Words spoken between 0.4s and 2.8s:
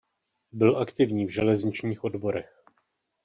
Byl aktivní v železničních odborech.